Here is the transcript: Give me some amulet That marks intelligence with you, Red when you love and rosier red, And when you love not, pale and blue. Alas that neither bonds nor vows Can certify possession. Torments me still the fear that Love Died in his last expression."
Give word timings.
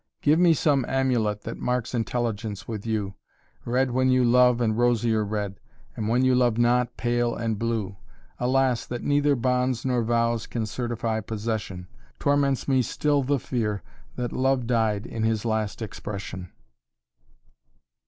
Give 0.23 0.39
me 0.39 0.55
some 0.55 0.83
amulet 0.87 1.41
That 1.41 1.59
marks 1.59 1.93
intelligence 1.93 2.67
with 2.67 2.87
you, 2.87 3.13
Red 3.65 3.91
when 3.91 4.09
you 4.09 4.25
love 4.25 4.59
and 4.59 4.75
rosier 4.75 5.23
red, 5.23 5.59
And 5.95 6.07
when 6.09 6.25
you 6.25 6.33
love 6.33 6.57
not, 6.57 6.97
pale 6.97 7.35
and 7.35 7.59
blue. 7.59 7.97
Alas 8.39 8.83
that 8.87 9.03
neither 9.03 9.35
bonds 9.35 9.85
nor 9.85 10.01
vows 10.03 10.47
Can 10.47 10.65
certify 10.65 11.19
possession. 11.19 11.87
Torments 12.17 12.67
me 12.67 12.81
still 12.81 13.21
the 13.21 13.37
fear 13.37 13.83
that 14.15 14.31
Love 14.33 14.65
Died 14.65 15.05
in 15.05 15.21
his 15.21 15.45
last 15.45 15.83
expression." 15.83 16.51